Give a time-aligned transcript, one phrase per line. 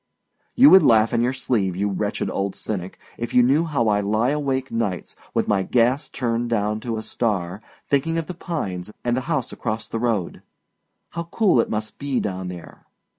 [0.55, 4.01] You would laugh in your sleeve, you wretched old cynic, if you knew how I
[4.01, 8.91] lie awake nights, with my gas turned down to a star, thinking of The Pines
[9.03, 10.41] and the house across the road.
[11.11, 12.87] How cool it must be down there!